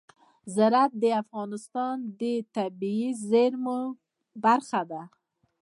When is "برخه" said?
4.43-4.81